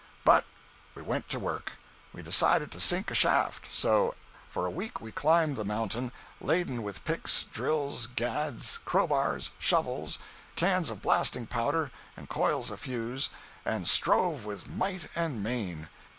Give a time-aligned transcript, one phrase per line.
[0.25, 0.45] But
[0.95, 1.73] we went to work.
[2.11, 3.67] We decided to sink a shaft.
[3.71, 4.15] So,
[4.49, 10.17] for a week we climbed the mountain, laden with picks, drills, gads, crowbars, shovels,
[10.55, 13.29] cans of blasting powder and coils of fuse
[13.63, 15.87] and strove with might and main.